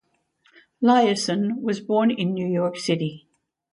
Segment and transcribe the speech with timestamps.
[0.81, 3.27] Liasson was born in New York City.